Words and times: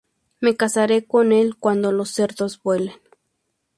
Me 0.39 0.55
casaré 0.57 1.05
con 1.05 1.31
él 1.31 1.57
cuando 1.57 1.91
los 1.91 2.09
cerdos 2.09 2.59
vuelen 2.63 2.99